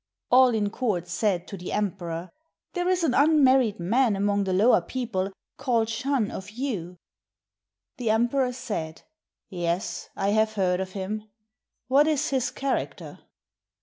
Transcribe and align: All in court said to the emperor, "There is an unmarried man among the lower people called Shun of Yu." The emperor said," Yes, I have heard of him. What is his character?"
All 0.31 0.47
in 0.55 0.71
court 0.71 1.07
said 1.07 1.47
to 1.49 1.57
the 1.57 1.71
emperor, 1.71 2.31
"There 2.73 2.89
is 2.89 3.03
an 3.03 3.13
unmarried 3.13 3.79
man 3.79 4.15
among 4.15 4.45
the 4.45 4.51
lower 4.51 4.81
people 4.81 5.31
called 5.57 5.89
Shun 5.89 6.31
of 6.31 6.49
Yu." 6.49 6.97
The 7.97 8.09
emperor 8.09 8.51
said," 8.51 9.03
Yes, 9.49 10.09
I 10.15 10.29
have 10.29 10.53
heard 10.53 10.79
of 10.79 10.93
him. 10.93 11.29
What 11.87 12.07
is 12.07 12.29
his 12.29 12.49
character?" 12.49 13.19